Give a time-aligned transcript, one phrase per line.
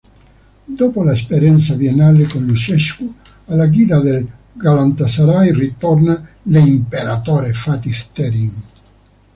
[0.65, 3.13] Dopo l'esperienza biennale con Lucescu,
[3.45, 8.61] alla guida del Galatasaray ritorna l"'Imperatore", Fatih Terim.